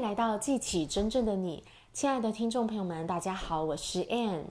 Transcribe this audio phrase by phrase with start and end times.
[0.00, 4.44] 来到记起真正的你，亲爱的听众朋友们，大家好，我是 Ann。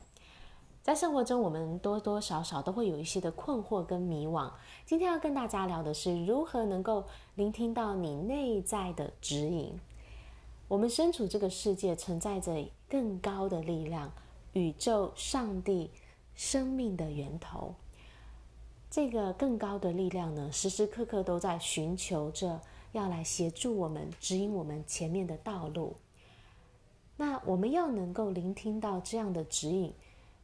[0.83, 4.51] 在生活中，我们多多少少都会有一些的困惑跟迷惘。
[4.85, 9.75] 今天要跟大家聊的是如何能够聆听到你内在的指引。
[10.68, 12.54] 我们身处这个世界，存在着
[12.88, 14.11] 更高的力量，
[14.54, 15.89] 宇宙、上帝、
[16.36, 17.73] 生命的源头。
[18.91, 22.61] 这个更高的力量呢，时时刻刻都在寻求着。
[22.91, 25.95] 要来协助我们，指引我们前面的道路。
[27.17, 29.93] 那我们要能够聆听到这样的指引，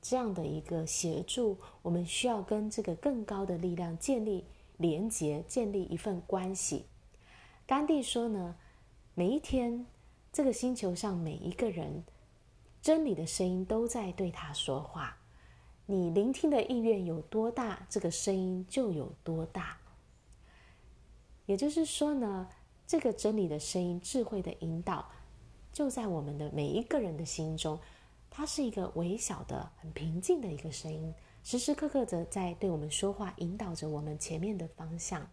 [0.02, 4.46] 这样的一个协助，我们需要跟这个更高的力量建立
[4.78, 6.86] 连结，建立一份关系。
[7.66, 8.56] 甘地说呢，
[9.14, 9.86] 每一天，
[10.34, 12.04] 这个星球上每一个人，
[12.82, 15.18] 真理的声音都在对他说话。
[15.88, 19.78] 你聆听的意愿有多大，这个声音就有多大。
[21.46, 22.50] 也就是说呢，
[22.88, 25.10] 这个真理的声音、智慧的引导，
[25.72, 27.80] 就在我们的每一个人的心中。
[28.30, 35.26] 它是一个微小的、很平静的一个声音，时时刻刻的在对我们说话，引导着我们前面的方向。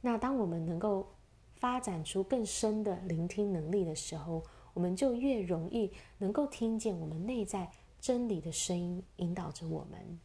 [0.00, 1.08] 那当我们能够
[1.54, 4.42] 发展出更深的聆听能力的时候，
[4.74, 7.70] 我们就越容易能够听见我们内在
[8.00, 10.18] 真理的声音引导着我们。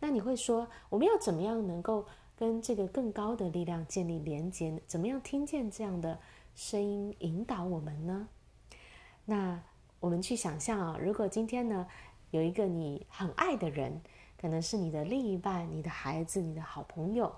[0.00, 2.04] 那你会说，我们要怎么样能够
[2.38, 6.16] 跟这个更高的力量建立连接，怎么样听见这样的
[6.54, 8.28] 声音引导我们呢？
[9.24, 9.60] 那
[9.98, 11.84] 我们去想象啊，如果今天呢，
[12.30, 14.00] 有一个你很爱的人，
[14.40, 17.34] 可能是你的另一半、你的孩子、你的好朋友，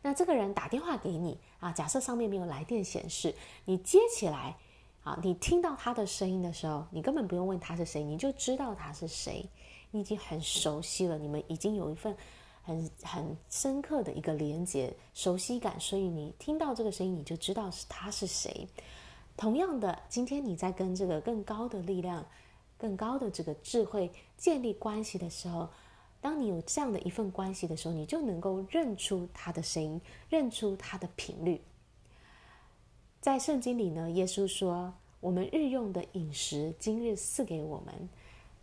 [0.00, 3.34] 那这个人打电话给你啊，假设上面没有来电显示，
[3.66, 4.56] 你接起来
[5.04, 9.46] 啊，你听到他的声音的时候，你根本不用问他是谁，你就知道他是谁，
[9.90, 12.16] 你已经很熟悉了，你们已经有一份。
[12.62, 18.68] 很很深刻的一个连接、熟悉感，所以你听到这个声音，你就知道是他是谁。
[19.36, 22.24] 同样的，今天你在跟这个更高的力量、
[22.78, 25.68] 更高的这个智慧建立关系的时候，
[26.20, 31.60] 当你有这样的一份关系的时候，你就能够认出他的声音，认出他的频率。
[33.20, 38.08] 在圣经里呢，耶稣说：“我们日用的饮食，今日赐给我们。”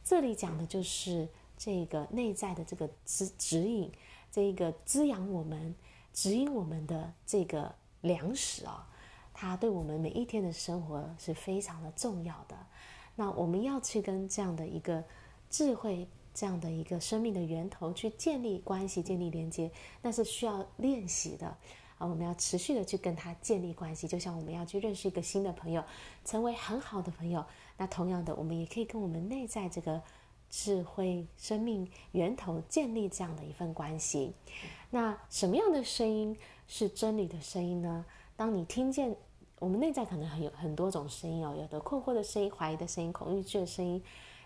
[0.05, 1.27] 这里讲的就是。
[1.59, 3.91] 这个内在的这个指指引，
[4.31, 5.75] 这个滋养我们、
[6.13, 8.87] 指引我们的这个粮食啊，
[9.33, 12.55] 它对我们每一天的生活是非常的重要的。
[13.13, 15.03] 那我们要去跟这样的一个
[15.49, 19.69] 智慧、这样的一个生命的源头去建立关系、建立连接，
[20.01, 21.45] 那是需要练习的
[21.97, 22.07] 啊。
[22.07, 25.83] 我们要持续的去跟他建立关系，就像我们要去认识一个新的朋友，
[26.23, 27.45] 成为很好的朋友。
[27.75, 30.01] 那同样的，我们也可以跟我们内在这个。
[30.49, 34.33] 智慧生命源头建立这样的一份关系，
[34.89, 36.35] 那什么样的声音
[36.67, 38.03] 是真理的声音呢？
[38.35, 39.15] 当你听见
[39.59, 44.01] 我们内在可能很有很多种声音哦，有的困惑的声音、怀疑的声音、恐惧的声音。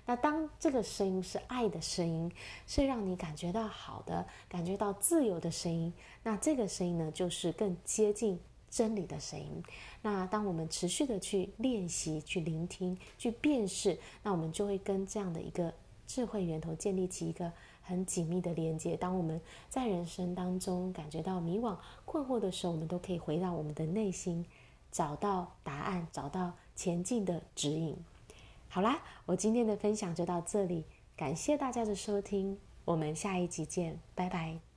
[0.06, 2.30] 那当这个声音是爱的声音，
[2.68, 5.94] 是让你感觉到好的、感觉到自由的声音，
[6.24, 8.38] 那这个声音呢，就是更接近
[8.70, 9.64] 真理的声音。
[10.02, 15.74] 那当我们持续的去练习、去聆听、去辨识，那我们就会跟这样的一个。
[16.14, 17.52] 智慧源头建立起一个
[17.82, 18.96] 很紧密的连接。
[18.96, 21.76] 当我们在人生当中感觉到迷惘、
[22.06, 24.46] 困惑的时候，我们都可以回到我们的内心，
[24.92, 27.98] 找到答案，找到前进的指引。
[28.70, 30.86] 好啦，我今天的分享就到这里，
[31.18, 34.73] 感谢大家的收听，我们下一集见，拜拜。